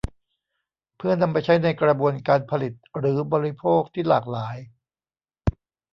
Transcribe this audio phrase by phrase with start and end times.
[0.97, 4.55] เพื่อนำไปใช้ในกระบวนการผลิตหรือบริโภคที่หลากหลาย